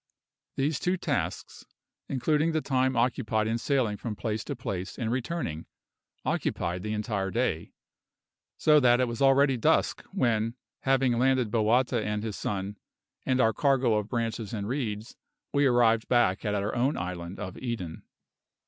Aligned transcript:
These 0.55 0.79
two 0.79 0.97
tasks, 0.97 1.63
including 2.09 2.53
the 2.53 2.61
time 2.61 2.95
occupied 2.95 3.45
in 3.45 3.59
sailing 3.59 3.97
from 3.97 4.15
place 4.15 4.43
to 4.45 4.55
place 4.55 4.97
and 4.97 5.11
returning, 5.11 5.67
occupied 6.25 6.81
the 6.81 6.91
entire 6.93 7.29
day, 7.29 7.73
so 8.57 8.79
that 8.79 8.99
it 8.99 9.07
was 9.07 9.21
already 9.21 9.57
dusk 9.57 10.01
when, 10.11 10.55
having 10.79 11.19
landed 11.19 11.51
Bowata 11.51 12.03
and 12.03 12.23
his 12.23 12.35
son, 12.35 12.79
and 13.27 13.39
our 13.39 13.53
cargo 13.53 13.93
of 13.97 14.09
branches 14.09 14.53
and 14.55 14.67
reeds, 14.67 15.17
we 15.53 15.67
arrived 15.67 16.07
back 16.07 16.43
at 16.45 16.55
our 16.55 16.73
own 16.73 16.97
island 16.97 17.39
of 17.39 17.55
Eden. 17.59 18.01